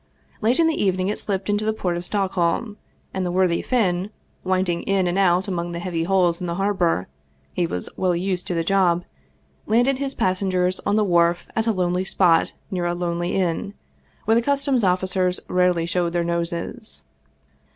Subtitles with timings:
[0.41, 2.77] Late in the evening it slipped into the port of Stockholm,
[3.13, 4.09] and the worthy Finn,
[4.43, 7.07] winding in and out among the heavy hulls in the harbor
[7.53, 9.05] he was well used to the job
[9.67, 13.75] landed his passengers on the wharf at a lonely spot near a lonely inn,
[14.25, 17.03] where the customs officers rarely showed their noses.